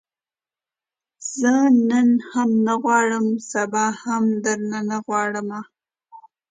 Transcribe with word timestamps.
زه 1.37 1.53
نن 1.89 2.09
هم 2.29 2.49
نه 2.67 2.73
غواړم، 2.83 3.25
سبا 3.51 3.85
هم 4.03 4.23
درنه 4.43 4.79
نه 4.89 4.97
غواړمه 5.07 5.61